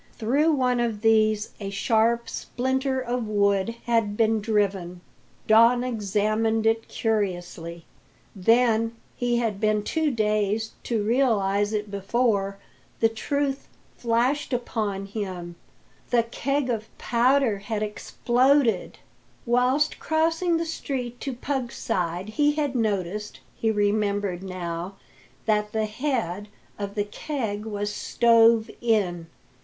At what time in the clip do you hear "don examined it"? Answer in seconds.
5.45-6.87